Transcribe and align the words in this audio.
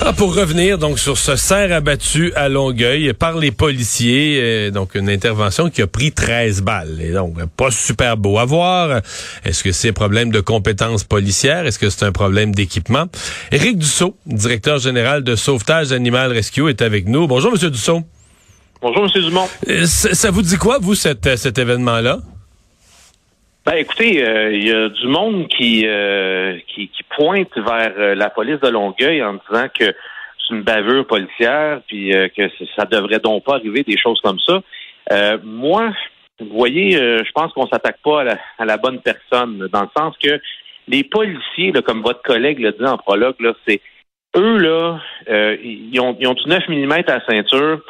Ah, 0.00 0.12
pour 0.12 0.34
revenir 0.34 0.76
donc 0.76 0.98
sur 0.98 1.16
ce 1.16 1.36
cerf 1.36 1.72
abattu 1.72 2.32
à 2.34 2.48
Longueuil 2.48 3.12
par 3.14 3.38
les 3.38 3.52
policiers, 3.52 4.38
euh, 4.42 4.70
donc 4.70 4.96
une 4.96 5.08
intervention 5.08 5.70
qui 5.70 5.82
a 5.82 5.86
pris 5.86 6.12
13 6.12 6.62
balles. 6.62 6.98
Et 7.00 7.12
donc, 7.12 7.36
pas 7.56 7.70
super 7.70 8.16
beau 8.16 8.38
à 8.38 8.44
voir. 8.44 9.00
Est-ce 9.44 9.62
que 9.62 9.72
c'est 9.72 9.90
un 9.90 9.92
problème 9.92 10.30
de 10.30 10.40
compétences 10.40 11.04
policières? 11.04 11.64
Est-ce 11.66 11.78
que 11.78 11.90
c'est 11.90 12.04
un 12.04 12.12
problème 12.12 12.54
d'équipement? 12.54 13.06
Éric 13.52 13.78
Dussault, 13.78 14.16
directeur 14.26 14.78
général 14.78 15.22
de 15.22 15.36
Sauvetage 15.36 15.92
Animal 15.92 16.32
Rescue, 16.32 16.68
est 16.68 16.82
avec 16.82 17.06
nous. 17.06 17.26
Bonjour, 17.26 17.52
Monsieur 17.52 17.70
Dussault. 17.70 18.02
Bonjour, 18.82 19.04
M. 19.04 19.22
Dumont. 19.22 19.48
Euh, 19.68 19.86
ça 19.86 20.30
vous 20.30 20.42
dit 20.42 20.56
quoi, 20.56 20.78
vous, 20.80 20.94
cet, 20.94 21.36
cet 21.36 21.58
événement-là? 21.58 22.18
Ben, 23.66 23.76
écoutez, 23.76 24.22
euh, 24.22 24.52
il 24.52 24.68
y 24.68 24.70
a 24.70 24.90
du 24.90 25.06
monde 25.06 25.48
qui, 25.48 25.86
euh, 25.86 26.58
qui, 26.68 26.88
qui, 26.88 27.02
pointe 27.16 27.56
vers 27.56 28.14
la 28.14 28.28
police 28.28 28.60
de 28.60 28.68
Longueuil 28.68 29.22
en 29.22 29.34
disant 29.34 29.68
que 29.68 29.86
c'est 29.86 30.54
une 30.54 30.62
bavure 30.62 31.06
policière, 31.06 31.80
puis 31.86 32.12
que 32.36 32.42
ça 32.76 32.84
devrait 32.84 33.20
donc 33.20 33.44
pas 33.44 33.54
arriver 33.54 33.82
des 33.82 33.96
choses 33.96 34.20
comme 34.20 34.38
ça. 34.40 34.60
moi, 35.42 35.94
vous 36.40 36.58
voyez, 36.58 36.90
je 36.98 37.32
pense 37.32 37.54
qu'on 37.54 37.66
s'attaque 37.66 38.00
pas 38.04 38.20
à 38.20 38.24
la, 38.24 38.38
à 38.58 38.64
la, 38.66 38.76
bonne 38.76 39.00
personne, 39.00 39.68
dans 39.72 39.82
le 39.82 39.88
sens 39.96 40.14
que 40.22 40.38
les 40.86 41.02
policiers, 41.02 41.72
là, 41.72 41.80
comme 41.80 42.02
votre 42.02 42.20
collègue 42.20 42.58
l'a 42.58 42.72
dit 42.72 42.84
en 42.84 42.98
prologue, 42.98 43.40
là, 43.40 43.54
c'est 43.66 43.80
eux 44.36 44.58
là, 44.58 45.00
ils, 45.62 45.98
ont, 46.00 46.14
ils 46.20 46.26
ont 46.26 46.34
du 46.34 46.46
9 46.46 46.68
mm 46.68 46.92
à 46.92 47.02
la 47.06 47.26
ceinture. 47.26 47.80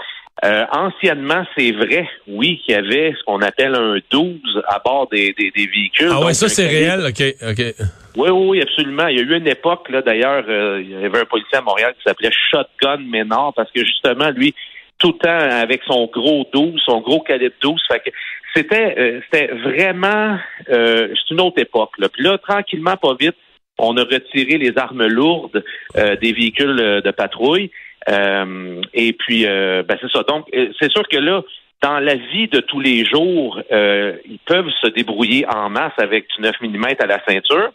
Euh, 0.44 0.64
anciennement, 0.72 1.44
c'est 1.56 1.72
vrai, 1.72 2.06
oui, 2.26 2.60
qu'il 2.62 2.74
y 2.74 2.76
avait 2.76 3.14
ce 3.18 3.24
qu'on 3.24 3.40
appelle 3.40 3.74
un 3.74 3.96
12 4.10 4.62
à 4.68 4.78
bord 4.84 5.08
des, 5.10 5.32
des, 5.32 5.50
véhicules. 5.56 6.10
Ah 6.10 6.20
ouais, 6.20 6.34
ça 6.34 6.50
c'est 6.50 6.66
réel, 6.66 7.00
ok, 7.00 7.34
ok. 7.48 7.86
Oui, 8.16 8.28
oui, 8.30 8.60
absolument. 8.60 9.06
Il 9.06 9.16
y 9.16 9.20
a 9.20 9.22
eu 9.22 9.38
une 9.38 9.48
époque, 9.48 9.88
là, 9.88 10.02
d'ailleurs, 10.02 10.44
euh, 10.46 10.82
il 10.82 10.90
y 10.90 10.96
avait 10.96 11.20
un 11.20 11.24
policier 11.24 11.56
à 11.56 11.62
Montréal 11.62 11.94
qui 11.96 12.02
s'appelait 12.02 12.30
Shotgun 12.50 12.98
Ménard, 13.10 13.54
parce 13.54 13.70
que 13.72 13.82
justement, 13.86 14.28
lui, 14.30 14.54
tout 14.98 15.12
le 15.12 15.18
temps 15.18 15.56
avec 15.62 15.80
son 15.86 16.10
gros 16.12 16.46
12, 16.52 16.78
son 16.84 17.00
gros 17.00 17.20
calibre 17.20 17.54
12, 17.62 17.80
fait 17.90 18.00
que 18.00 18.10
c'était 18.54 18.94
euh, 18.98 19.20
c'était 19.24 19.46
vraiment 19.46 20.38
c'est 20.68 21.30
une 21.30 21.40
autre 21.40 21.58
époque. 21.58 21.92
Là. 21.98 22.08
Puis 22.10 22.22
là, 22.22 22.36
tranquillement, 22.36 22.96
pas 22.98 23.14
vite, 23.18 23.36
on 23.78 23.96
a 23.96 24.02
retiré 24.02 24.58
les 24.58 24.76
armes 24.76 25.06
lourdes 25.06 25.64
des 25.94 26.32
véhicules 26.32 27.02
de 27.04 27.10
patrouille. 27.10 27.70
Euh, 28.08 28.80
et 28.92 29.12
puis, 29.12 29.46
euh, 29.46 29.82
ben 29.82 29.96
c'est 30.00 30.10
ça. 30.10 30.22
Donc, 30.24 30.46
euh, 30.54 30.68
c'est 30.78 30.90
sûr 30.90 31.06
que 31.08 31.16
là, 31.16 31.42
dans 31.82 31.98
la 31.98 32.14
vie 32.14 32.48
de 32.48 32.60
tous 32.60 32.80
les 32.80 33.04
jours, 33.04 33.60
ils 33.70 34.38
peuvent 34.46 34.70
se 34.80 34.88
débrouiller 34.88 35.44
en 35.46 35.68
masse 35.68 35.92
avec 35.98 36.26
du 36.34 36.42
9 36.42 36.54
mm 36.62 36.84
à 36.98 37.06
la 37.06 37.22
ceinture. 37.26 37.72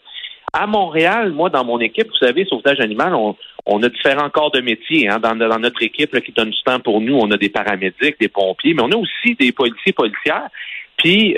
À 0.52 0.66
Montréal, 0.66 1.30
moi, 1.30 1.48
dans 1.48 1.64
mon 1.64 1.78
équipe, 1.78 2.08
vous 2.08 2.26
savez, 2.26 2.44
sauvetage 2.44 2.80
animal, 2.80 3.14
on, 3.14 3.36
on 3.66 3.80
a 3.84 3.88
différents 3.88 4.28
corps 4.28 4.50
de 4.50 4.60
métier. 4.60 5.08
Hein, 5.08 5.20
dans, 5.20 5.36
dans, 5.36 5.60
notre 5.60 5.80
équipe 5.84 6.18
qui 6.22 6.32
donne 6.32 6.50
du 6.50 6.60
temps 6.64 6.80
pour 6.80 7.00
nous, 7.00 7.16
on 7.16 7.30
a 7.30 7.36
des 7.36 7.50
paramédics, 7.50 8.18
des 8.18 8.28
pompiers, 8.28 8.74
mais 8.74 8.82
on 8.82 8.90
a 8.90 8.96
aussi 8.96 9.36
des 9.38 9.52
policiers 9.52 9.92
policières. 9.92 10.48
Puis 10.96 11.36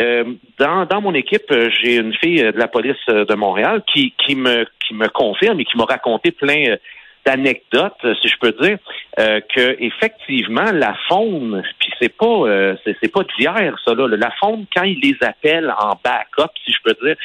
dans, 0.58 0.86
dans 0.86 1.00
mon 1.02 1.14
équipe, 1.14 1.52
j'ai 1.82 1.96
une 1.96 2.14
fille 2.14 2.42
de 2.42 2.58
la 2.58 2.68
police 2.68 3.06
de 3.06 3.34
Montréal 3.34 3.82
qui, 3.92 4.12
qui 4.18 4.34
me 4.34 4.64
qui 4.84 4.94
me 4.94 5.08
confirme 5.08 5.60
et 5.60 5.64
qui 5.64 5.76
m'a 5.76 5.84
raconté 5.84 6.32
plein 6.32 6.76
d'anecdotes, 7.24 8.04
si 8.20 8.28
je 8.28 8.36
peux 8.40 8.52
dire, 8.60 8.78
euh, 9.18 9.40
que 9.54 9.76
effectivement 9.80 10.72
la 10.72 10.94
faune, 11.08 11.62
puis 11.78 11.90
c'est 12.00 12.16
pas 12.16 12.26
euh, 12.26 12.74
c'est, 12.84 13.12
pas 13.12 13.22
d'hier 13.38 13.76
ça 13.84 13.94
là, 13.94 14.08
la 14.08 14.30
faune 14.40 14.66
quand 14.74 14.82
ils 14.82 15.00
les 15.00 15.16
appellent 15.20 15.72
en 15.78 15.98
backup, 16.02 16.50
si 16.64 16.72
je 16.72 16.78
peux 16.82 17.06
dire, 17.06 17.16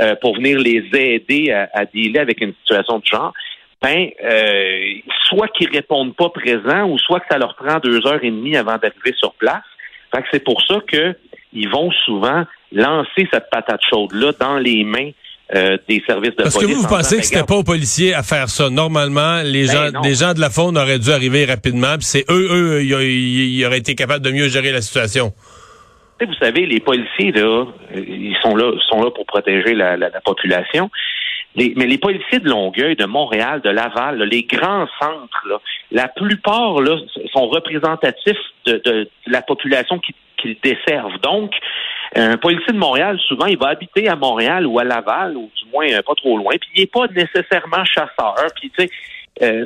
euh, 0.00 0.14
pour 0.16 0.36
venir 0.36 0.58
les 0.58 0.88
aider 0.94 1.50
à, 1.52 1.68
à 1.74 1.84
dealer 1.84 2.20
avec 2.20 2.40
une 2.40 2.54
situation 2.62 2.98
de 2.98 3.04
genre, 3.04 3.32
ben 3.82 4.10
euh, 4.22 4.94
soit 5.28 5.48
qu'ils 5.48 5.70
répondent 5.70 6.14
pas 6.14 6.30
présents 6.30 6.88
ou 6.88 6.98
soit 6.98 7.20
que 7.20 7.26
ça 7.30 7.38
leur 7.38 7.56
prend 7.56 7.78
deux 7.78 8.06
heures 8.06 8.22
et 8.22 8.30
demie 8.30 8.56
avant 8.56 8.78
d'arriver 8.78 9.12
sur 9.18 9.34
place. 9.34 9.64
Fait 10.14 10.22
que 10.22 10.28
c'est 10.32 10.44
pour 10.44 10.62
ça 10.62 10.80
que 10.86 11.16
ils 11.52 11.68
vont 11.68 11.90
souvent 11.90 12.44
lancer 12.70 13.28
cette 13.30 13.50
patate 13.50 13.80
chaude 13.90 14.12
là 14.12 14.32
dans 14.38 14.56
les 14.56 14.84
mains 14.84 15.10
euh, 15.54 15.76
des 15.88 16.02
services 16.06 16.30
de 16.30 16.42
Parce 16.42 16.54
police. 16.54 16.68
que 16.68 16.74
vous, 16.74 16.82
vous 16.82 16.88
pensez 16.88 17.18
que 17.18 17.24
c'était 17.24 17.44
pas 17.44 17.56
aux 17.56 17.64
policiers 17.64 18.14
à 18.14 18.22
faire 18.22 18.48
ça. 18.48 18.70
Normalement, 18.70 19.42
les 19.44 19.66
ben 19.66 19.92
gens, 19.92 20.00
les 20.02 20.14
gens 20.14 20.32
de 20.32 20.40
la 20.40 20.48
faune 20.48 20.78
auraient 20.78 20.98
dû 20.98 21.10
arriver 21.10 21.44
rapidement. 21.44 21.96
C'est 22.00 22.24
eux, 22.30 22.48
eux, 22.50 22.82
ils, 22.82 23.64
auraient 23.66 23.78
été 23.78 23.94
capables 23.94 24.24
de 24.24 24.30
mieux 24.30 24.48
gérer 24.48 24.72
la 24.72 24.80
situation. 24.80 25.32
Vous 26.20 26.34
savez, 26.40 26.66
les 26.66 26.80
policiers 26.80 27.32
là, 27.32 27.66
ils 27.94 28.36
sont 28.42 28.54
là, 28.54 28.72
sont 28.88 29.02
là 29.02 29.10
pour 29.10 29.26
protéger 29.26 29.74
la, 29.74 29.96
la, 29.96 30.20
population. 30.24 30.88
Les, 31.56 31.74
mais 31.76 31.86
les 31.86 31.98
policiers 31.98 32.38
de 32.38 32.48
Longueuil, 32.48 32.94
de 32.94 33.04
Montréal, 33.04 33.60
de 33.62 33.70
Laval, 33.70 34.22
les 34.22 34.44
grands 34.44 34.86
centres, 35.00 35.42
là, 35.48 35.58
la 35.90 36.08
plupart 36.08 36.80
là, 36.80 36.96
sont 37.32 37.48
représentatifs 37.48 38.38
de, 38.66 38.80
de 38.84 39.08
la 39.26 39.42
population 39.42 40.00
qu'ils 40.38 40.56
desservent. 40.62 41.20
Donc, 41.22 41.52
un 42.14 42.36
policier 42.36 42.72
de 42.72 42.78
Montréal, 42.78 43.18
souvent, 43.26 43.46
il 43.46 43.58
va 43.58 43.68
habiter 43.68 44.08
à 44.08 44.16
Montréal 44.16 44.66
ou 44.66 44.78
à 44.78 44.84
Laval, 44.84 45.36
ou 45.36 45.50
du 45.56 45.70
moins 45.72 45.86
euh, 45.88 46.02
pas 46.02 46.14
trop 46.14 46.36
loin, 46.36 46.52
puis 46.60 46.70
il 46.76 46.80
n'est 46.80 46.86
pas 46.86 47.06
nécessairement 47.08 47.84
chasseur. 47.84 48.36
Puis, 48.54 48.70
tu 48.70 48.84
sais, 48.84 48.90
euh, 49.40 49.64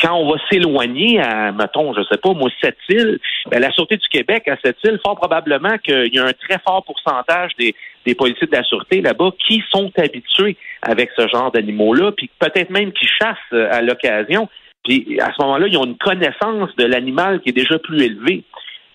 quand 0.00 0.14
on 0.14 0.30
va 0.30 0.38
s'éloigner 0.48 1.20
à, 1.20 1.50
mettons, 1.50 1.92
je 1.92 2.02
sais 2.04 2.18
pas, 2.18 2.32
moi, 2.34 2.48
cette 2.62 2.78
île, 2.88 3.18
ben, 3.50 3.60
la 3.60 3.72
Sûreté 3.72 3.96
du 3.96 4.08
Québec, 4.08 4.46
à 4.46 4.56
cette 4.64 4.76
île, 4.84 5.00
fort 5.04 5.16
probablement 5.16 5.76
qu'il 5.78 6.14
y 6.14 6.18
a 6.18 6.24
un 6.24 6.32
très 6.32 6.60
fort 6.64 6.84
pourcentage 6.84 7.50
des, 7.58 7.74
des 8.04 8.14
policiers 8.14 8.46
de 8.46 8.56
la 8.56 8.62
Sûreté 8.62 9.00
là-bas 9.00 9.30
qui 9.46 9.62
sont 9.70 9.90
habitués 9.98 10.56
avec 10.82 11.10
ce 11.16 11.26
genre 11.26 11.50
d'animaux-là, 11.50 12.12
puis 12.12 12.30
peut-être 12.38 12.70
même 12.70 12.92
qui 12.92 13.06
chassent 13.06 13.36
euh, 13.52 13.68
à 13.72 13.82
l'occasion. 13.82 14.48
Puis 14.84 15.18
à 15.20 15.32
ce 15.36 15.42
moment-là, 15.42 15.66
ils 15.66 15.76
ont 15.76 15.84
une 15.84 15.98
connaissance 15.98 16.74
de 16.76 16.84
l'animal 16.84 17.40
qui 17.40 17.48
est 17.48 17.52
déjà 17.52 17.78
plus 17.80 18.00
élevée. 18.02 18.44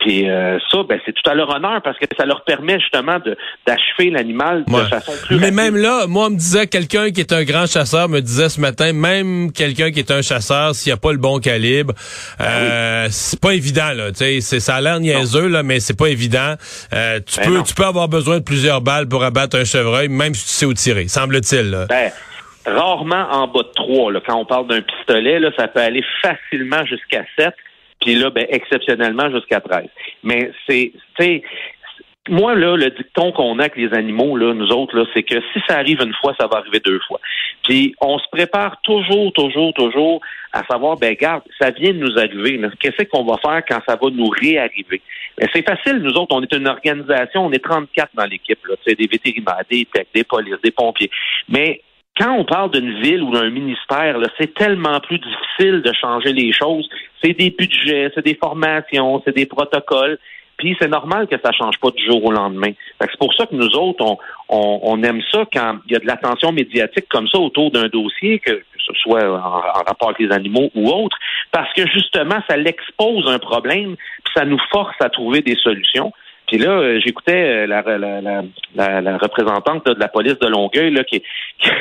Puis 0.01 0.29
euh, 0.29 0.57
ça, 0.71 0.79
ben, 0.87 0.99
c'est 1.05 1.13
tout 1.13 1.29
à 1.29 1.35
leur 1.35 1.49
honneur 1.55 1.79
parce 1.83 1.97
que 1.97 2.05
ça 2.17 2.25
leur 2.25 2.43
permet 2.43 2.79
justement 2.79 3.19
de 3.19 3.37
d'achever 3.67 4.09
l'animal 4.09 4.65
de 4.65 4.83
façon 4.85 5.13
plus 5.25 5.37
Mais 5.39 5.51
même 5.51 5.77
là, 5.77 6.07
moi, 6.07 6.25
on 6.25 6.29
me 6.31 6.35
disait 6.35 6.65
quelqu'un 6.67 7.11
qui 7.11 7.21
est 7.21 7.31
un 7.31 7.43
grand 7.43 7.67
chasseur 7.67 8.09
me 8.09 8.19
disait 8.19 8.49
ce 8.49 8.59
matin, 8.59 8.93
même 8.93 9.51
quelqu'un 9.51 9.91
qui 9.91 9.99
est 9.99 10.11
un 10.11 10.23
chasseur, 10.23 10.73
s'il 10.73 10.89
n'y 10.91 10.93
a 10.93 10.97
pas 10.97 11.11
le 11.11 11.19
bon 11.19 11.39
calibre, 11.39 11.93
ben 12.39 12.45
euh, 12.45 13.07
c'est 13.11 13.39
pas 13.39 13.53
évident 13.53 13.93
là. 13.93 14.11
Tu 14.11 14.41
sais, 14.41 14.59
ça 14.59 14.75
a 14.75 14.81
l'air 14.81 14.99
niaiseux 14.99 15.47
là, 15.47 15.61
mais 15.61 15.79
c'est 15.79 15.97
pas 15.97 16.07
évident. 16.07 16.55
Euh, 16.93 17.19
tu 17.25 17.39
ben 17.39 17.45
peux, 17.45 17.63
tu 17.63 17.75
peux 17.75 17.85
avoir 17.85 18.07
besoin 18.07 18.39
de 18.39 18.43
plusieurs 18.43 18.81
balles 18.81 19.07
pour 19.07 19.23
abattre 19.23 19.57
un 19.57 19.65
chevreuil, 19.65 20.09
même 20.09 20.33
si 20.33 20.45
tu 20.45 20.51
sais 20.51 20.65
où 20.65 20.73
tirer, 20.73 21.07
semble-t-il. 21.07 21.85
Ben, 21.89 22.11
rarement 22.65 23.27
en 23.31 23.47
bas 23.47 23.63
de 23.63 23.73
trois. 23.75 24.11
Là. 24.11 24.19
Quand 24.25 24.35
on 24.35 24.45
parle 24.45 24.67
d'un 24.67 24.81
pistolet, 24.81 25.39
là, 25.39 25.51
ça 25.57 25.67
peut 25.67 25.79
aller 25.79 26.03
facilement 26.21 26.83
jusqu'à 26.85 27.23
sept 27.37 27.53
puis 28.01 28.15
là, 28.15 28.29
ben, 28.29 28.45
exceptionnellement 28.49 29.29
jusqu'à 29.31 29.61
13. 29.61 29.87
Mais 30.23 30.51
c'est, 30.67 30.91
moi, 32.29 32.55
là, 32.55 32.75
le 32.75 32.89
dicton 32.91 33.31
qu'on 33.31 33.57
a 33.59 33.63
avec 33.63 33.77
les 33.77 33.93
animaux, 33.93 34.37
là, 34.37 34.53
nous 34.53 34.69
autres, 34.69 34.95
là, 34.95 35.05
c'est 35.13 35.23
que 35.23 35.35
si 35.53 35.59
ça 35.67 35.77
arrive 35.77 36.01
une 36.01 36.13
fois, 36.21 36.35
ça 36.39 36.47
va 36.47 36.57
arriver 36.57 36.79
deux 36.79 36.99
fois. 37.07 37.19
Puis 37.63 37.95
on 38.01 38.19
se 38.19 38.27
prépare 38.31 38.79
toujours, 38.81 39.31
toujours, 39.33 39.73
toujours 39.73 40.21
à 40.53 40.63
savoir, 40.69 40.97
ben 40.97 41.15
garde, 41.15 41.43
ça 41.59 41.71
vient 41.71 41.93
de 41.93 41.99
nous 41.99 42.17
arriver. 42.17 42.59
Qu'est-ce 42.79 43.03
qu'on 43.05 43.23
va 43.23 43.37
faire 43.37 43.63
quand 43.67 43.81
ça 43.87 43.97
va 44.01 44.09
nous 44.11 44.29
réarriver? 44.29 45.01
C'est 45.53 45.67
facile, 45.67 45.97
nous 45.97 46.13
autres, 46.13 46.35
on 46.35 46.43
est 46.43 46.53
une 46.53 46.67
organisation, 46.67 47.45
on 47.45 47.51
est 47.51 47.63
34 47.63 48.09
dans 48.13 48.25
l'équipe, 48.25 48.59
là, 48.67 48.75
des 48.85 49.07
vétérinaires, 49.07 49.63
des 49.69 49.87
techs, 49.91 50.09
des 50.13 50.23
polices, 50.23 50.61
des 50.63 50.71
pompiers. 50.71 51.09
Mais 51.49 51.81
quand 52.21 52.33
on 52.37 52.45
parle 52.45 52.71
d'une 52.71 53.01
ville 53.01 53.23
ou 53.23 53.31
d'un 53.31 53.49
ministère, 53.49 54.17
c'est 54.39 54.53
tellement 54.53 54.99
plus 54.99 55.17
difficile 55.17 55.81
de 55.81 55.91
changer 55.93 56.33
les 56.33 56.53
choses. 56.53 56.87
C'est 57.23 57.33
des 57.33 57.49
budgets, 57.49 58.11
c'est 58.13 58.23
des 58.23 58.35
formations, 58.35 59.21
c'est 59.25 59.35
des 59.35 59.47
protocoles. 59.47 60.19
Puis 60.57 60.77
c'est 60.79 60.87
normal 60.87 61.27
que 61.27 61.37
ça 61.43 61.51
change 61.51 61.79
pas 61.79 61.89
du 61.89 62.05
jour 62.05 62.23
au 62.23 62.31
lendemain. 62.31 62.71
C'est 62.99 63.17
pour 63.17 63.33
ça 63.33 63.47
que 63.47 63.55
nous 63.55 63.75
autres, 63.75 64.05
on, 64.49 65.01
aime 65.01 65.21
ça 65.31 65.45
quand 65.51 65.79
il 65.87 65.93
y 65.93 65.95
a 65.95 65.99
de 65.99 66.05
l'attention 66.05 66.51
médiatique 66.51 67.07
comme 67.09 67.27
ça 67.27 67.39
autour 67.39 67.71
d'un 67.71 67.87
dossier, 67.87 68.37
que, 68.37 68.51
que 68.51 68.63
ce 68.77 68.93
soit 69.01 69.23
en, 69.23 69.59
rapport 69.59 70.09
avec 70.09 70.19
les 70.19 70.31
animaux 70.31 70.69
ou 70.75 70.91
autre, 70.91 71.17
parce 71.51 71.73
que 71.73 71.87
justement, 71.87 72.43
ça 72.47 72.57
l'expose 72.57 73.27
un 73.27 73.39
problème, 73.39 73.95
puis 73.95 74.33
ça 74.35 74.45
nous 74.45 74.59
force 74.71 74.95
à 74.99 75.09
trouver 75.09 75.41
des 75.41 75.55
solutions. 75.55 76.13
Puis 76.51 76.59
là, 76.59 76.71
euh, 76.71 76.99
j'écoutais 77.01 77.63
euh, 77.63 77.65
la, 77.65 77.81
la, 78.75 79.01
la, 79.01 79.17
représentante 79.17 79.85
de 79.85 79.97
la 79.97 80.09
police 80.09 80.37
de 80.41 80.47
Longueuil 80.47 80.91
là, 80.91 81.01
qui, 81.09 81.23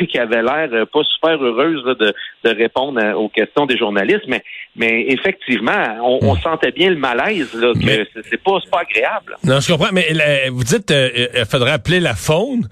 qui 0.08 0.16
avait 0.16 0.44
l'air 0.44 0.68
euh, 0.72 0.84
pas 0.86 1.00
super 1.12 1.42
heureuse 1.42 1.82
de, 1.98 2.14
de, 2.44 2.56
répondre 2.56 3.02
aux 3.16 3.28
questions 3.28 3.66
des 3.66 3.76
journalistes, 3.76 4.26
mais, 4.28 4.44
mais 4.76 5.06
effectivement, 5.08 5.72
on, 6.04 6.36
hmm. 6.36 6.40
sentait 6.40 6.70
bien 6.70 6.90
le 6.90 6.98
malaise, 6.98 7.52
là, 7.54 7.72
que 7.74 8.22
c'est 8.30 8.40
pas, 8.40 8.58
pas 8.70 8.82
agréable. 8.82 9.34
Non, 9.42 9.58
je 9.58 9.72
comprends, 9.72 9.92
mais 9.92 10.06
vous 10.50 10.62
dites 10.62 10.86
qu'il 10.86 11.44
faudrait 11.50 11.72
appeler 11.72 11.98
la 11.98 12.14
faune. 12.14 12.68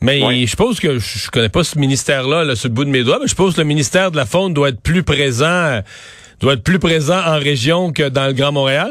Mais 0.00 0.44
je 0.44 0.56
pense 0.56 0.80
que 0.80 0.98
je 0.98 1.30
connais 1.30 1.48
pas 1.48 1.62
ce 1.62 1.78
ministère-là 1.78 2.42
là, 2.44 2.56
sur 2.56 2.68
le 2.68 2.74
bout 2.74 2.84
de 2.84 2.90
mes 2.90 3.04
doigts, 3.04 3.18
mais 3.20 3.28
je 3.28 3.34
pense 3.36 3.54
que 3.54 3.60
le 3.60 3.66
ministère 3.66 4.10
de 4.10 4.16
la 4.16 4.26
Faune 4.26 4.54
doit 4.54 4.68
être 4.68 4.80
plus 4.80 5.02
présent, 5.02 5.80
doit 6.40 6.54
être 6.54 6.62
plus 6.62 6.78
présent 6.78 7.18
en 7.18 7.38
région 7.38 7.92
que 7.92 8.08
dans 8.08 8.26
le 8.26 8.32
Grand 8.32 8.52
Montréal? 8.52 8.90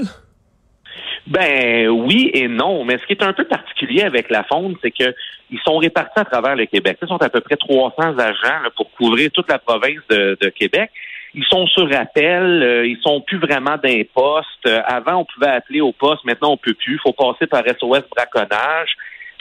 Ben 1.28 1.90
oui 1.90 2.32
et 2.34 2.48
non, 2.48 2.86
mais 2.86 2.98
ce 2.98 3.06
qui 3.06 3.12
est 3.12 3.24
un 3.24 3.34
peu 3.34 3.44
particulier 3.44 4.04
avec 4.04 4.30
la 4.30 4.44
faune, 4.44 4.76
c'est 4.82 4.92
que 4.92 5.14
ils 5.52 5.60
sont 5.60 5.78
répartis 5.78 6.20
à 6.20 6.26
travers 6.26 6.56
le 6.56 6.66
Québec. 6.66 6.98
Ils 7.02 7.08
sont 7.08 7.22
à 7.22 7.30
peu 7.30 7.42
près 7.42 7.58
300 7.58 8.18
agents 8.18 8.70
pour 8.76 8.92
couvrir 8.92 9.30
toute 9.32 9.50
la 9.50 9.60
province 9.60 10.00
de, 10.10 10.50
Québec. 10.50 10.90
Ils 11.34 11.44
sont 11.50 11.68
sur 11.68 11.94
appel, 11.94 12.64
euh, 12.64 12.88
ils 12.88 13.00
sont 13.02 13.22
plus 13.22 13.38
vraiment 13.38 13.78
d'un 13.78 14.02
poste. 14.14 14.66
Euh, 14.66 14.82
avant, 14.86 15.18
on 15.18 15.26
pouvait 15.26 15.52
appeler 15.52 15.82
au 15.82 15.92
poste, 15.92 16.24
maintenant 16.24 16.54
on 16.54 16.58
peut 16.58 16.74
plus. 16.74 16.94
Il 16.96 17.00
faut 17.00 17.14
passer 17.14 17.46
par 17.46 17.64
SOS 17.66 18.04
braconnage. 18.16 18.90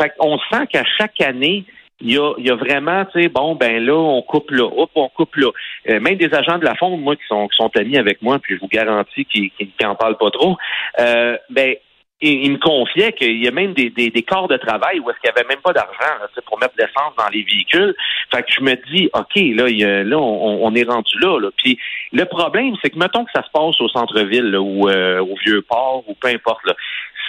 Fait 0.01 0.13
on 0.19 0.39
sent 0.51 0.67
qu'à 0.73 0.85
chaque 0.99 1.21
année, 1.21 1.65
il 2.01 2.13
y 2.13 2.19
a, 2.19 2.33
y 2.39 2.51
a 2.51 2.57
vraiment, 2.57 3.05
tu 3.07 3.23
sais, 3.23 3.29
bon, 3.29 3.55
ben 3.55 3.85
là, 3.85 3.95
on 3.95 4.21
coupe 4.23 4.51
là, 4.51 4.65
hop, 4.65 4.91
on 4.95 5.09
coupe 5.09 5.37
là. 5.37 5.51
Euh, 5.89 6.01
même 6.01 6.17
des 6.17 6.33
agents 6.35 6.59
de 6.59 6.65
la 6.65 6.75
Fonde, 6.75 7.01
moi, 7.01 7.17
qui 7.17 7.27
sont, 7.27 7.49
qui 7.49 7.57
sont 7.57 7.71
amis 7.77 7.97
avec 7.97 8.21
moi, 8.21 8.39
puis 8.39 8.55
je 8.55 8.61
vous 8.61 8.69
garantis 8.69 9.25
qu'ils 9.25 9.51
n'en 9.83 9.95
parlent 9.95 10.19
pas 10.19 10.31
trop, 10.31 10.57
euh, 11.01 11.37
ben, 11.49 11.75
il, 12.23 12.51
me 12.51 12.59
confiait 12.59 13.13
qu'il 13.13 13.43
y 13.43 13.47
a 13.47 13.51
même 13.51 13.75
des, 13.75 13.91
des, 13.91 14.09
des, 14.09 14.23
corps 14.23 14.49
de 14.49 14.57
travail 14.57 15.01
où 15.01 15.11
est-ce 15.11 15.21
qu'il 15.21 15.31
n'y 15.31 15.39
avait 15.39 15.49
même 15.49 15.63
pas 15.63 15.75
d'argent 15.75 16.25
pour 16.47 16.59
mettre 16.59 16.75
de 16.75 16.83
l'essence 16.83 17.15
dans 17.19 17.29
les 17.31 17.43
véhicules. 17.43 17.95
Fait 18.35 18.43
que 18.43 18.51
je 18.51 18.63
me 18.63 18.75
dis, 18.91 19.11
OK, 19.13 19.35
là, 19.35 20.03
là 20.03 20.19
on, 20.19 20.75
est 20.75 20.89
rendu 20.89 21.19
là, 21.21 21.39
là. 21.39 21.51
Puis 21.59 21.79
le 22.13 22.25
problème, 22.25 22.75
c'est 22.83 22.89
que 22.89 22.99
mettons 22.99 23.25
que 23.25 23.31
ça 23.35 23.43
se 23.43 23.51
passe 23.51 23.79
au 23.81 23.89
centre-ville 23.91 24.57
ou 24.57 24.89
euh, 24.89 25.21
au 25.21 25.37
Vieux-Port 25.45 26.05
ou 26.07 26.15
peu 26.15 26.29
importe, 26.29 26.65
là 26.65 26.75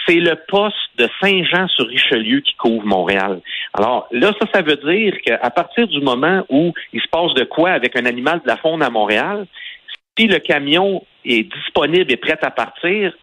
c'est 0.08 0.16
le 0.16 0.36
poste 0.48 0.75
de 0.98 1.10
Saint-Jean-sur-Richelieu 1.22 2.40
qui 2.40 2.56
couvre 2.56 2.86
Montréal. 2.86 3.42
Alors 3.77 4.07
là, 4.12 4.31
ça, 4.39 4.47
ça 4.53 4.62
veut 4.62 4.75
dire 4.75 5.13
qu'à 5.24 5.50
partir 5.51 5.88
du 5.88 6.01
moment 6.01 6.44
où 6.50 6.74
il 6.94 7.01
se 7.01 7.07
passe 7.07 7.33
de 7.35 7.44
quoi 7.44 7.71
avec 7.71 7.95
un 7.95 8.06
animal 8.06 8.41
de 8.41 8.47
la 8.47 8.57
faune 8.57 8.81
à 8.81 8.89
Montréal, 8.89 9.45
si 10.18 10.27
le 10.27 10.39
camion 10.39 11.06
est 11.24 11.44
disponible 11.44 12.12
et 12.12 12.18
prêt 12.18 12.39
à 12.41 12.50
partir, 12.50 13.13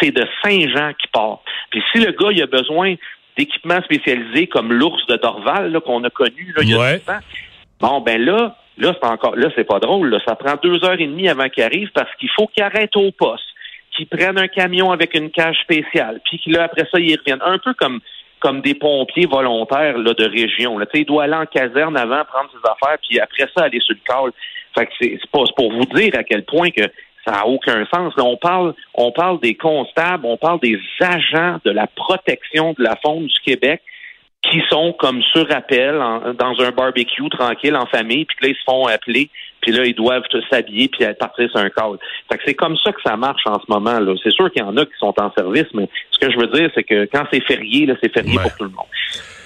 c'est 0.00 0.10
de 0.10 0.26
Saint-Jean 0.42 0.92
qui 1.00 1.08
part. 1.08 1.40
Puis 1.70 1.82
si 1.92 1.98
le 1.98 2.12
gars 2.12 2.30
il 2.30 2.42
a 2.42 2.46
besoin 2.46 2.94
d'équipements 3.38 3.80
spécialisés 3.82 4.46
comme 4.48 4.72
l'ours 4.72 5.06
de 5.06 5.16
Dorval 5.16 5.80
qu'on 5.80 6.04
a 6.04 6.10
connu 6.10 6.52
là, 6.54 6.62
il 6.62 6.70
y 6.70 6.74
a 6.74 6.98
temps, 6.98 7.24
bon 7.80 8.00
ben 8.00 8.22
là, 8.22 8.56
là 8.76 8.94
c'est 9.00 9.08
encore 9.08 9.36
là 9.36 9.48
c'est 9.56 9.64
pas 9.64 9.78
drôle. 9.78 10.10
Là. 10.10 10.18
Ça 10.26 10.36
prend 10.36 10.56
deux 10.62 10.84
heures 10.84 11.00
et 11.00 11.06
demie 11.06 11.28
avant 11.28 11.48
qu'il 11.48 11.62
arrive 11.62 11.90
parce 11.94 12.14
qu'il 12.16 12.28
faut 12.36 12.46
qu'il 12.48 12.62
arrête 12.62 12.94
au 12.96 13.10
poste 13.12 13.44
qui 13.96 14.04
prennent 14.06 14.38
un 14.38 14.48
camion 14.48 14.90
avec 14.90 15.14
une 15.14 15.30
cage 15.30 15.58
spéciale, 15.62 16.20
puis 16.24 16.40
là, 16.46 16.64
après 16.64 16.86
ça, 16.90 16.98
ils 16.98 17.16
reviennent. 17.16 17.42
Un 17.44 17.58
peu 17.58 17.74
comme 17.74 18.00
comme 18.42 18.60
des 18.60 18.74
pompiers 18.74 19.26
volontaires 19.26 19.96
là, 19.96 20.12
de 20.12 20.24
région. 20.24 20.78
Là. 20.78 20.86
Il 20.92 21.06
doit 21.06 21.24
aller 21.24 21.34
en 21.34 21.46
caserne 21.46 21.96
avant, 21.96 22.24
prendre 22.24 22.50
ses 22.50 22.70
affaires, 22.70 22.98
puis 23.08 23.20
après 23.20 23.48
ça, 23.56 23.64
aller 23.64 23.80
sur 23.80 23.94
le 23.94 24.12
col. 24.12 24.32
Fait 24.76 24.86
que 24.86 24.92
c'est 25.00 25.30
pas 25.30 25.44
pour 25.56 25.72
vous 25.72 25.86
dire 25.94 26.12
à 26.16 26.24
quel 26.24 26.44
point 26.44 26.70
que 26.70 26.82
ça 27.24 27.32
n'a 27.32 27.46
aucun 27.46 27.86
sens. 27.86 28.14
on 28.18 28.36
parle, 28.36 28.74
on 28.94 29.12
parle 29.12 29.38
des 29.40 29.54
constables, 29.54 30.26
on 30.26 30.36
parle 30.36 30.58
des 30.60 30.78
agents 31.00 31.58
de 31.64 31.70
la 31.70 31.86
protection 31.86 32.74
de 32.76 32.82
la 32.82 32.96
faune 32.96 33.26
du 33.26 33.40
Québec 33.44 33.80
qui 34.42 34.60
sont 34.68 34.92
comme 34.94 35.22
sur 35.22 35.48
appel 35.54 35.94
dans 36.36 36.60
un 36.60 36.70
barbecue 36.72 37.28
tranquille 37.28 37.76
en 37.76 37.86
famille, 37.86 38.24
puis 38.24 38.36
là, 38.42 38.48
ils 38.48 38.56
se 38.56 38.64
font 38.66 38.86
appeler, 38.86 39.30
puis 39.62 39.72
là, 39.72 39.84
ils 39.86 39.94
doivent 39.94 40.22
s'habiller 40.50 40.88
puis 40.88 41.06
partir 41.18 41.48
sur 41.50 41.60
un 41.60 41.70
cadre. 41.70 41.98
Fait 42.30 42.36
que 42.36 42.42
c'est 42.44 42.54
comme 42.54 42.76
ça 42.84 42.92
que 42.92 43.00
ça 43.02 43.16
marche 43.16 43.46
en 43.46 43.58
ce 43.60 43.64
moment. 43.68 43.98
là. 43.98 44.14
C'est 44.22 44.32
sûr 44.32 44.50
qu'il 44.50 44.60
y 44.60 44.64
en 44.64 44.76
a 44.76 44.84
qui 44.84 44.92
sont 44.98 45.14
en 45.18 45.32
service, 45.32 45.68
mais 45.72 45.88
ce 46.10 46.18
que 46.18 46.30
je 46.30 46.36
veux 46.36 46.48
dire, 46.48 46.68
c'est 46.74 46.82
que 46.82 47.08
quand 47.12 47.24
c'est 47.32 47.42
férié, 47.44 47.86
là, 47.86 47.94
c'est 48.02 48.12
férié 48.12 48.36
pour 48.38 48.54
tout 48.56 48.64
le 48.64 48.70
monde. 48.70 48.86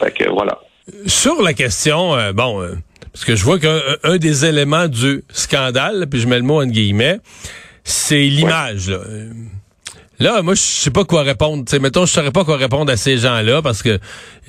Fait 0.01 0.11
que 0.11 0.29
voilà. 0.31 0.59
Sur 1.07 1.43
la 1.43 1.53
question, 1.53 2.17
euh, 2.17 2.33
bon, 2.33 2.63
euh, 2.63 2.75
parce 3.13 3.25
que 3.25 3.37
je 3.37 3.45
vois 3.45 3.59
qu'un 3.59 4.17
des 4.17 4.47
éléments 4.47 4.89
du 4.89 5.23
scandale, 5.29 6.07
puis 6.11 6.21
je 6.21 6.29
mets 6.29 6.39
le 6.39 6.45
mot 6.45 6.63
en 6.63 6.67
guillemets, 6.67 7.19
c'est 7.85 8.23
l'image. 8.23 8.89
Là. 8.89 8.99
Là, 10.19 10.41
moi, 10.43 10.55
je 10.55 10.61
sais 10.61 10.91
pas 10.91 11.05
quoi 11.05 11.23
répondre. 11.23 11.65
T'sais, 11.65 11.79
mettons, 11.79 12.07
je 12.07 12.13
saurais 12.13 12.31
pas 12.31 12.45
quoi 12.45 12.57
répondre 12.57 12.91
à 12.91 12.97
ces 12.97 13.19
gens-là 13.19 13.61
parce 13.61 13.83
que 13.83 13.99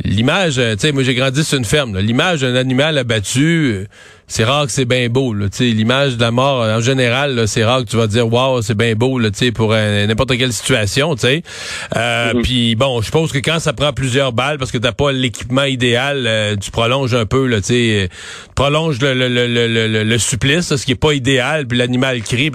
l'image, 0.03 0.59
euh, 0.59 0.75
tu 0.75 0.81
sais, 0.81 0.91
moi, 0.93 1.03
j'ai 1.03 1.13
grandi 1.13 1.43
sur 1.43 1.57
une 1.57 1.65
ferme. 1.65 1.97
L'image 1.99 2.41
d'un 2.41 2.55
animal 2.55 2.97
abattu, 2.97 3.73
euh, 3.73 3.85
c'est 4.29 4.43
rare 4.43 4.65
que 4.65 4.73
c'est 4.73 4.85
bien 4.85 5.07
beau. 5.07 5.33
L'image 5.33 6.17
de 6.17 6.21
la 6.21 6.31
mort, 6.31 6.61
en 6.61 6.81
général, 6.81 7.47
c'est 7.47 7.63
rare 7.63 7.85
que 7.85 7.89
tu 7.89 7.95
vas 7.95 8.07
dire 8.07 8.27
Wow, 8.31 8.61
c'est 8.61 8.75
bien 8.75 8.93
beau 8.93 9.19
là, 9.19 9.29
pour 9.55 9.71
euh, 9.71 10.05
n'importe 10.05 10.37
quelle 10.37 10.51
situation. 10.51 11.15
sais. 11.15 11.43
Euh, 11.95 12.33
mhm. 12.33 12.41
Puis 12.41 12.75
bon, 12.75 13.01
je 13.01 13.09
pense 13.09 13.31
que 13.31 13.37
quand 13.37 13.59
ça 13.59 13.71
prend 13.71 13.93
plusieurs 13.93 14.33
balles 14.33 14.57
parce 14.57 14.71
que 14.71 14.77
t'as 14.77 14.91
pas 14.91 15.13
l'équipement 15.13 15.63
idéal, 15.63 16.25
euh, 16.27 16.57
tu 16.57 16.71
prolonges 16.71 17.13
un 17.13 17.25
peu, 17.25 17.47
là, 17.47 17.61
tu 17.61 18.09
prolonges 18.53 18.99
le, 18.99 19.13
le, 19.13 19.29
le, 19.29 19.47
le, 19.47 20.03
le 20.03 20.17
supplice, 20.17 20.75
ce 20.75 20.85
qui 20.85 20.91
est 20.91 20.95
pas 20.95 21.13
idéal, 21.13 21.65
puis 21.65 21.77
l'animal 21.77 22.21
crie. 22.21 22.51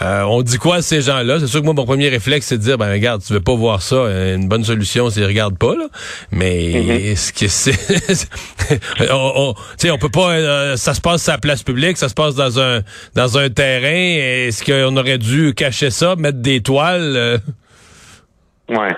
on 0.00 0.42
dit 0.42 0.58
quoi 0.58 0.76
à 0.76 0.82
ces 0.82 1.02
gens-là? 1.02 1.40
C'est 1.40 1.48
sûr 1.48 1.60
que 1.60 1.64
moi, 1.64 1.74
mon 1.74 1.86
premier 1.86 2.08
réflexe, 2.08 2.46
c'est 2.46 2.58
de 2.58 2.62
dire, 2.62 2.78
ben 2.78 2.90
regarde, 2.90 3.20
tu 3.26 3.32
veux 3.32 3.40
pas 3.40 3.54
voir 3.54 3.82
ça. 3.82 3.96
Une 4.34 4.48
bonne 4.48 4.64
solution, 4.64 5.10
c'est 5.10 5.24
regarde 5.26 5.58
pas, 5.58 5.74
là. 5.74 5.88
Mais 6.30 7.10
mhm. 7.10 7.16
ce 7.16 7.32
que 7.32 7.48
c'est. 7.48 8.70
on, 9.10 9.54
on, 9.84 9.90
on 9.90 9.98
peut 9.98 10.08
pas. 10.08 10.76
ça 10.76 10.94
se 10.94 10.99
passe 11.02 11.28
à 11.28 11.32
la 11.32 11.38
place 11.38 11.62
publique, 11.62 11.96
ça 11.96 12.08
se 12.08 12.14
passe 12.14 12.34
dans 12.34 12.60
un 12.60 12.80
dans 13.14 13.38
un 13.38 13.48
terrain. 13.48 14.46
Est-ce 14.46 14.64
qu'on 14.64 14.96
aurait 14.96 15.18
dû 15.18 15.54
cacher 15.54 15.90
ça, 15.90 16.16
mettre 16.16 16.38
des 16.38 16.62
toiles? 16.62 17.14
Euh? 17.16 17.38
Ouais. 18.68 18.94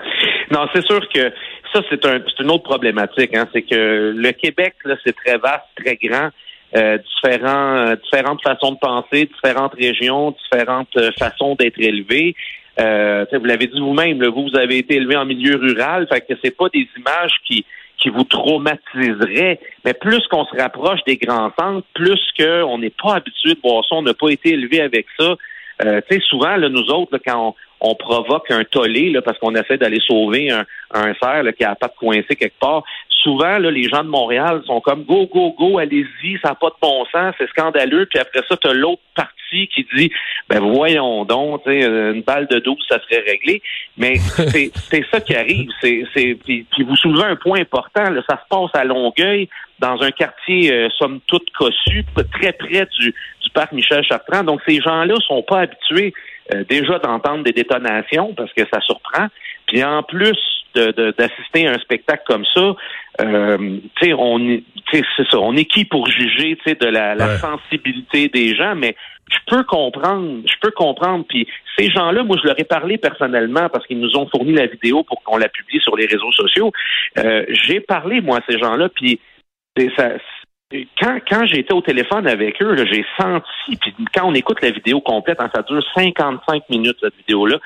Non, 0.50 0.66
c'est 0.74 0.84
sûr 0.84 1.00
que 1.08 1.32
ça, 1.72 1.80
c'est 1.88 2.04
un, 2.04 2.20
une 2.40 2.50
autre 2.50 2.64
problématique. 2.64 3.34
Hein. 3.34 3.48
C'est 3.52 3.62
que 3.62 4.12
le 4.14 4.32
Québec, 4.32 4.74
c'est 5.04 5.16
très 5.16 5.38
vaste, 5.38 5.64
très 5.76 5.96
grand. 5.96 6.28
Euh, 6.74 6.98
différents, 6.98 7.76
euh, 7.76 7.96
différentes 7.96 8.42
façons 8.42 8.72
de 8.72 8.78
penser, 8.78 9.28
différentes 9.34 9.74
régions, 9.74 10.34
différentes 10.42 10.98
façons 11.18 11.54
d'être 11.54 11.76
élevés. 12.78 13.38
vous 13.38 13.44
l'avez 13.44 13.66
dit 13.66 13.80
vous-même, 13.80 14.24
vous, 14.24 14.48
vous 14.48 14.56
avez 14.56 14.78
été 14.78 14.96
élevé 14.96 15.16
en 15.16 15.24
milieu 15.24 15.56
rural, 15.56 16.06
fait 16.10 16.20
que 16.22 16.34
c'est 16.42 16.56
pas 16.56 16.68
des 16.72 16.88
images 16.96 17.34
qui 17.46 17.64
qui 18.02 18.08
vous 18.08 18.24
traumatiserait. 18.24 19.60
Mais 19.84 19.94
plus 19.94 20.26
qu'on 20.28 20.44
se 20.44 20.56
rapproche 20.56 21.00
des 21.06 21.16
grands 21.16 21.52
centres, 21.58 21.86
plus 21.94 22.20
qu'on 22.36 22.78
n'est 22.78 22.90
pas 22.90 23.14
habitué 23.14 23.54
de 23.54 23.60
voir 23.62 23.84
ça, 23.88 23.94
on 23.94 24.02
n'a 24.02 24.14
pas 24.14 24.28
été 24.28 24.50
élevé 24.50 24.80
avec 24.80 25.06
ça. 25.18 25.36
Euh, 25.84 26.00
tu 26.08 26.16
sais, 26.16 26.22
souvent, 26.28 26.56
là, 26.56 26.68
nous 26.68 26.90
autres, 26.90 27.18
quand 27.24 27.54
on, 27.82 27.94
provoque 27.94 28.50
un 28.50 28.64
tollé, 28.64 29.10
là, 29.10 29.22
parce 29.22 29.38
qu'on 29.38 29.54
essaie 29.54 29.76
d'aller 29.76 30.00
sauver 30.00 30.50
un, 30.50 30.64
un 30.92 31.14
cerf 31.14 31.44
qui 31.56 31.64
a 31.64 31.74
pas 31.74 31.88
de 31.88 31.94
coincé 31.98 32.36
quelque 32.36 32.58
part, 32.58 32.82
souvent, 33.22 33.58
là, 33.58 33.70
les 33.70 33.88
gens 33.88 34.02
de 34.02 34.08
Montréal 34.08 34.62
sont 34.66 34.80
comme 34.80 35.04
go, 35.04 35.26
go, 35.32 35.54
go, 35.56 35.78
allez-y, 35.78 36.38
ça 36.42 36.50
n'a 36.50 36.54
pas 36.54 36.68
de 36.68 36.74
bon 36.80 37.04
sens, 37.12 37.34
c'est 37.38 37.48
scandaleux. 37.50 38.06
Puis 38.06 38.18
après 38.18 38.40
ça, 38.48 38.56
tu 38.56 38.68
as 38.68 38.72
l'autre 38.74 39.02
partie 39.14 39.68
qui 39.68 39.86
dit 39.94 40.10
ben 40.48 40.60
voyons 40.60 41.24
donc, 41.24 41.62
euh, 41.66 42.14
une 42.14 42.22
balle 42.22 42.46
de 42.48 42.58
12, 42.58 42.76
ça 42.88 42.98
serait 43.00 43.22
réglé. 43.26 43.62
Mais 43.96 44.16
c'est 44.16 45.04
ça 45.10 45.20
qui 45.20 45.34
arrive. 45.34 45.70
C'est, 45.80 46.38
puis, 46.44 46.66
vous 46.78 46.96
soulevez 46.96 47.24
un 47.24 47.36
point 47.36 47.60
important, 47.60 48.10
là, 48.10 48.22
ça 48.28 48.36
se 48.36 48.48
passe 48.48 48.70
à 48.74 48.84
Longueuil, 48.84 49.48
dans 49.78 50.00
un 50.02 50.10
quartier, 50.10 50.72
euh, 50.72 50.88
somme 50.96 51.20
toute 51.26 51.50
cossu, 51.50 52.04
très 52.32 52.52
près 52.52 52.86
du, 52.98 53.14
du 53.42 53.50
parc 53.52 53.72
Michel 53.72 54.04
Chartrand. 54.04 54.44
Donc, 54.44 54.60
ces 54.66 54.80
gens-là 54.80 55.14
sont 55.26 55.42
pas 55.42 55.60
habitués 55.60 56.12
euh, 56.54 56.64
déjà 56.68 56.98
d'entendre 56.98 57.44
des 57.44 57.52
détonations 57.52 58.34
parce 58.34 58.52
que 58.52 58.62
ça 58.72 58.80
surprend. 58.80 59.26
Puis 59.66 59.82
en 59.84 60.02
plus 60.02 60.38
d'assister 60.74 61.66
à 61.66 61.72
un 61.72 61.78
spectacle 61.78 62.22
comme 62.26 62.44
ça, 62.54 62.74
euh, 63.20 63.78
on, 64.16 64.60
c'est 64.90 65.04
ça, 65.30 65.38
on 65.38 65.54
est 65.54 65.66
qui 65.66 65.84
pour 65.84 66.08
juger 66.10 66.56
de 66.64 66.86
la, 66.86 67.14
la 67.14 67.36
sensibilité 67.36 68.28
des 68.28 68.54
gens, 68.54 68.74
mais 68.74 68.96
je 69.30 69.38
peux 69.46 69.64
comprendre, 69.64 70.42
je 70.46 70.54
peux 70.60 70.70
comprendre. 70.70 71.24
Puis 71.28 71.46
ces 71.78 71.90
gens-là, 71.90 72.22
moi, 72.24 72.36
je 72.42 72.46
leur 72.46 72.58
ai 72.58 72.64
parlé 72.64 72.98
personnellement 72.98 73.68
parce 73.68 73.86
qu'ils 73.86 74.00
nous 74.00 74.16
ont 74.16 74.26
fourni 74.28 74.52
la 74.52 74.66
vidéo 74.66 75.04
pour 75.04 75.22
qu'on 75.22 75.36
la 75.36 75.48
publie 75.48 75.80
sur 75.80 75.96
les 75.96 76.06
réseaux 76.06 76.32
sociaux. 76.32 76.72
Euh, 77.18 77.44
j'ai 77.48 77.80
parlé, 77.80 78.20
moi, 78.20 78.38
à 78.38 78.40
ces 78.48 78.58
gens-là, 78.58 78.88
puis 78.88 79.20
ça, 79.96 80.12
quand, 81.00 81.18
quand 81.28 81.46
j'étais 81.46 81.72
au 81.72 81.80
téléphone 81.80 82.26
avec 82.26 82.60
eux, 82.62 82.76
j'ai 82.90 83.04
senti, 83.18 83.76
puis 83.80 83.94
quand 84.14 84.28
on 84.28 84.34
écoute 84.34 84.62
la 84.62 84.70
vidéo 84.70 85.00
complète, 85.00 85.40
hein, 85.40 85.50
ça 85.54 85.62
dure 85.62 85.82
55 85.94 86.68
minutes, 86.70 86.96
cette 87.00 87.16
vidéo-là, 87.16 87.58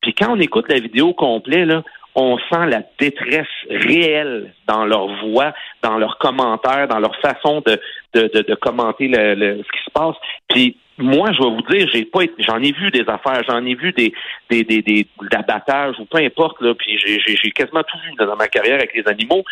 puis 0.00 0.14
quand 0.14 0.32
on 0.32 0.40
écoute 0.40 0.66
la 0.68 0.80
vidéo 0.80 1.12
complète, 1.12 1.66
là, 1.66 1.82
on 2.14 2.38
sent 2.38 2.66
la 2.66 2.82
détresse 2.98 3.46
réelle 3.70 4.52
dans 4.66 4.84
leur 4.84 5.06
voix, 5.24 5.52
dans 5.82 5.98
leurs 5.98 6.18
commentaires, 6.18 6.88
dans 6.88 6.98
leur 6.98 7.14
façon 7.20 7.62
de, 7.64 7.80
de, 8.14 8.42
de, 8.42 8.54
commenter 8.54 9.08
le, 9.08 9.58
ce 9.58 9.78
qui 9.78 9.84
se 9.84 9.90
passe. 9.92 10.16
Puis 10.48 10.76
moi, 10.98 11.30
je 11.32 11.38
vais 11.38 11.50
vous 11.50 11.62
dire, 11.70 11.88
j'ai 11.92 12.04
pas 12.04 12.20
j'en 12.40 12.60
ai 12.60 12.72
vu 12.72 12.90
des 12.90 13.04
affaires, 13.08 13.42
j'en 13.48 13.64
ai 13.64 13.74
vu 13.74 13.92
des 13.92 14.12
des 14.50 14.64
des, 14.64 14.82
des 14.82 15.06
d'abattage 15.30 15.94
ou 16.00 16.06
peu 16.06 16.18
importe 16.18 16.60
là, 16.60 16.74
puis 16.74 16.98
j'ai 16.98 17.50
quasiment 17.52 17.82
tout 17.84 17.98
vu 18.04 18.14
dans 18.18 18.36
ma 18.36 18.48
carrière 18.48 18.76
avec 18.76 18.94
les 18.94 19.06
animaux. 19.06 19.44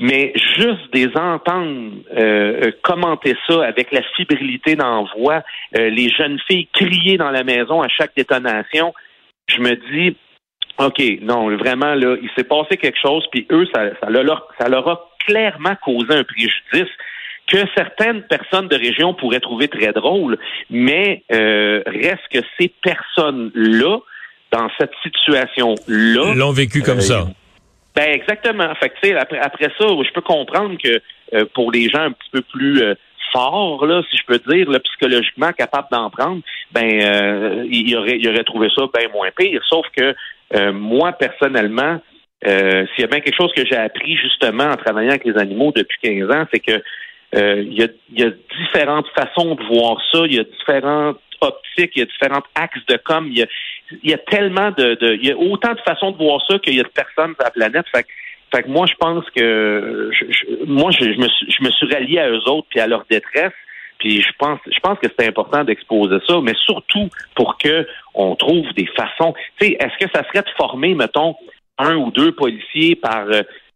Mais 0.00 0.32
juste 0.56 0.92
des 0.92 1.08
entendre 1.16 1.92
euh, 2.16 2.66
euh, 2.66 2.70
commenter 2.82 3.36
ça 3.46 3.64
avec 3.64 3.92
la 3.92 4.02
fibrilité 4.16 4.74
d'envoi, 4.74 5.42
euh, 5.76 5.90
les 5.90 6.08
jeunes 6.10 6.40
filles 6.48 6.68
crier 6.72 7.18
dans 7.18 7.30
la 7.30 7.44
maison 7.44 7.82
à 7.82 7.88
chaque 7.88 8.16
détonation, 8.16 8.92
je 9.48 9.60
me 9.60 9.76
dis, 9.92 10.16
OK, 10.78 11.00
non, 11.20 11.56
vraiment, 11.56 11.94
là, 11.94 12.16
il 12.20 12.30
s'est 12.36 12.44
passé 12.44 12.76
quelque 12.76 12.98
chose, 13.00 13.24
puis 13.30 13.46
eux, 13.50 13.66
ça, 13.74 13.90
ça, 14.00 14.10
leur, 14.10 14.48
ça 14.58 14.68
leur 14.68 14.88
a 14.88 15.08
clairement 15.26 15.76
causé 15.84 16.14
un 16.14 16.24
préjudice 16.24 16.92
que 17.46 17.58
certaines 17.76 18.22
personnes 18.22 18.68
de 18.68 18.76
région 18.76 19.14
pourraient 19.14 19.40
trouver 19.40 19.68
très 19.68 19.92
drôle, 19.92 20.38
mais 20.70 21.22
euh, 21.32 21.82
reste 21.86 22.26
que 22.32 22.38
ces 22.58 22.72
personnes-là, 22.82 23.98
dans 24.52 24.68
cette 24.78 24.92
situation-là... 25.02 26.34
L'ont 26.34 26.52
vécu 26.52 26.82
comme 26.82 27.00
ça. 27.00 27.26
Ben 27.94 28.10
exactement. 28.10 28.74
Fait 28.76 28.90
que, 28.90 29.16
après, 29.16 29.38
après 29.38 29.68
ça, 29.78 29.86
je 29.86 30.12
peux 30.12 30.22
comprendre 30.22 30.76
que 30.82 31.00
euh, 31.34 31.44
pour 31.54 31.70
les 31.70 31.88
gens 31.88 32.02
un 32.02 32.12
petit 32.12 32.30
peu 32.32 32.42
plus 32.42 32.82
euh, 32.82 32.94
forts, 33.32 33.84
là, 33.86 34.02
si 34.10 34.16
je 34.16 34.24
peux 34.24 34.38
dire, 34.54 34.70
là, 34.70 34.78
psychologiquement 34.80 35.52
capables 35.52 35.88
d'en 35.90 36.10
prendre, 36.10 36.42
ben 36.72 37.02
euh, 37.02 37.66
il 37.70 37.94
aurait, 37.96 38.18
il 38.18 38.28
aurait 38.28 38.44
trouvé 38.44 38.68
ça 38.74 38.84
bien 38.94 39.08
moins 39.12 39.30
pire. 39.36 39.60
Sauf 39.68 39.86
que 39.96 40.14
moi, 40.70 41.12
personnellement, 41.12 41.98
s'il 42.44 43.00
y 43.00 43.04
a 43.04 43.06
bien 43.06 43.20
quelque 43.20 43.36
chose 43.36 43.52
que 43.56 43.64
j'ai 43.64 43.76
appris 43.76 44.16
justement 44.16 44.64
en 44.64 44.76
travaillant 44.76 45.10
avec 45.10 45.24
les 45.24 45.38
animaux 45.38 45.72
depuis 45.74 45.96
15 46.02 46.30
ans, 46.30 46.46
c'est 46.52 46.60
que 46.60 46.82
il 47.34 47.72
y, 47.72 47.82
a, 47.82 47.88
y 48.10 48.22
a 48.22 48.30
différentes 48.62 49.06
façons 49.16 49.54
de 49.54 49.62
voir 49.74 49.96
ça, 50.12 50.26
il 50.26 50.34
y 50.34 50.38
a 50.38 50.44
différentes 50.44 51.18
optiques, 51.40 51.92
il 51.96 52.00
y 52.00 52.02
a 52.02 52.04
différents 52.04 52.42
axes 52.54 52.84
de 52.86 52.98
com, 52.98 53.28
il 53.30 53.38
y 53.38 53.42
a, 53.42 53.46
il 54.02 54.10
y 54.10 54.14
a 54.14 54.18
tellement 54.18 54.70
de, 54.70 54.94
de, 54.94 55.14
il 55.14 55.26
y 55.26 55.32
a 55.32 55.36
autant 55.36 55.72
de 55.72 55.80
façons 55.80 56.12
de 56.12 56.16
voir 56.16 56.40
ça 56.48 56.58
qu'il 56.58 56.74
y 56.74 56.80
a 56.80 56.82
de 56.82 56.88
personnes 56.88 57.34
sur 57.34 57.44
la 57.44 57.50
planète. 57.50 57.86
Fait, 57.94 58.06
fait 58.54 58.62
que 58.64 58.68
moi, 58.68 58.86
je 58.86 58.94
pense 58.94 59.24
que 59.30 60.10
je, 60.12 60.64
moi, 60.66 60.90
je, 60.90 61.04
me 61.04 61.28
suis, 61.28 61.50
je 61.50 61.64
me 61.64 61.70
suis 61.70 61.86
rallié 61.92 62.18
à 62.18 62.30
eux 62.30 62.48
autres 62.48 62.66
puis 62.70 62.80
à 62.80 62.86
leur 62.86 63.04
détresse. 63.10 63.52
Puis 63.98 64.20
je 64.20 64.32
pense, 64.38 64.58
je 64.66 64.80
pense 64.80 64.98
que 64.98 65.06
c'est 65.16 65.28
important 65.28 65.62
d'exposer 65.62 66.16
ça, 66.26 66.40
mais 66.42 66.54
surtout 66.64 67.08
pour 67.36 67.56
que 67.56 67.86
on 68.14 68.34
trouve 68.34 68.66
des 68.74 68.86
façons. 68.96 69.32
Tu 69.60 69.66
sais, 69.66 69.76
est-ce 69.78 70.04
que 70.04 70.10
ça 70.12 70.24
serait 70.24 70.42
de 70.42 70.50
former, 70.56 70.94
mettons, 70.94 71.36
un 71.78 71.96
ou 71.96 72.10
deux 72.10 72.32
policiers 72.32 72.96
par 72.96 73.26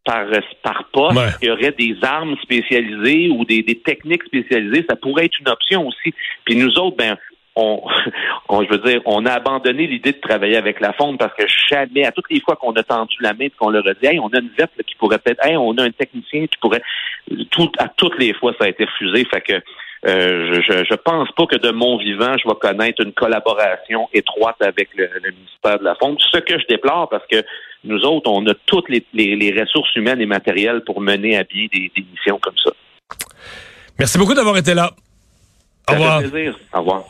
par 0.04 0.26
par 0.62 0.85
poste, 0.92 1.38
il 1.42 1.49
y 1.49 1.50
aurait 1.50 1.73
des 1.73 1.96
armes 2.02 2.37
spécialisées 2.42 3.28
ou 3.28 3.44
des, 3.44 3.62
des 3.62 3.78
techniques 3.80 4.25
spécialisées, 4.25 4.85
ça 4.88 4.96
pourrait 4.96 5.26
être 5.26 5.38
une 5.40 5.49
option 5.49 5.87
aussi. 5.87 6.14
Puis 6.44 6.56
nous 6.56 6.78
autres, 6.78 6.96
ben 6.96 7.16
on, 7.56 7.82
on, 8.48 8.62
je 8.62 8.70
veux 8.70 8.78
dire, 8.78 9.00
on 9.06 9.25
a 9.26 9.32
abandonné 9.32 9.86
l'idée 9.86 10.12
de 10.12 10.20
travailler 10.20 10.56
avec 10.56 10.80
la 10.80 10.92
fonte 10.92 11.18
parce 11.18 11.34
que 11.34 11.44
jamais, 11.70 12.04
à 12.04 12.12
toutes 12.12 12.30
les 12.30 12.40
fois 12.40 12.56
qu'on 12.56 12.72
a 12.72 12.82
tendu 12.82 13.16
la 13.20 13.32
main 13.32 13.46
et 13.46 13.50
qu'on 13.50 13.70
leur 13.70 13.86
a 13.88 13.94
dit, 13.94 14.06
hey, 14.06 14.20
on 14.20 14.28
a 14.28 14.38
une 14.38 14.50
verte 14.56 14.72
qui 14.86 14.94
pourrait 14.96 15.18
peut-être, 15.18 15.44
hey, 15.44 15.56
on 15.56 15.72
a 15.78 15.82
un 15.82 15.90
technicien 15.90 16.46
qui 16.46 16.58
pourrait, 16.60 16.82
tout, 17.50 17.72
à 17.78 17.88
toutes 17.88 18.18
les 18.18 18.34
fois, 18.34 18.52
ça 18.58 18.66
a 18.66 18.68
été 18.68 18.84
refusé. 18.84 19.25
Fait 19.25 19.40
que, 19.40 19.54
euh, 20.06 20.60
je, 20.62 20.84
je 20.84 20.94
pense 20.94 21.30
pas 21.32 21.46
que 21.46 21.56
de 21.56 21.70
mon 21.70 21.96
vivant, 21.96 22.36
je 22.38 22.48
vais 22.48 22.54
connaître 22.60 23.02
une 23.02 23.12
collaboration 23.12 24.08
étroite 24.12 24.56
avec 24.60 24.90
le, 24.94 25.08
ministère 25.30 25.78
de 25.78 25.84
la 25.84 25.94
Fonte. 25.96 26.20
Ce 26.30 26.38
que 26.38 26.58
je 26.58 26.66
déplore 26.68 27.08
parce 27.08 27.26
que 27.26 27.42
nous 27.82 28.00
autres, 28.02 28.30
on 28.30 28.46
a 28.46 28.54
toutes 28.66 28.88
les, 28.88 29.04
les, 29.14 29.60
ressources 29.60 29.94
humaines 29.96 30.20
et 30.20 30.26
matérielles 30.26 30.82
pour 30.84 31.00
mener 31.00 31.36
à 31.36 31.44
bien 31.44 31.66
des, 31.72 31.90
des 31.96 32.04
missions 32.12 32.38
comme 32.40 32.56
ça. 32.62 32.70
Merci 33.98 34.18
beaucoup 34.18 34.34
d'avoir 34.34 34.56
été 34.58 34.75
là. 34.75 34.90
Au 35.88 35.92
revoir. 35.92 36.18
Plaisir. 36.18 36.58
Au 36.72 36.78
revoir. 36.78 37.04